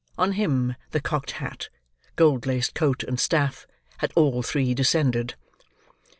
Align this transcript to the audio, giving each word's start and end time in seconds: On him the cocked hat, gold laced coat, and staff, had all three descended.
On 0.17 0.31
him 0.31 0.75
the 0.89 0.99
cocked 0.99 1.29
hat, 1.33 1.69
gold 2.15 2.47
laced 2.47 2.73
coat, 2.73 3.03
and 3.03 3.19
staff, 3.19 3.67
had 3.99 4.11
all 4.15 4.41
three 4.41 4.73
descended. 4.73 5.35